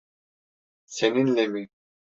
[0.85, 1.69] Seninle mi?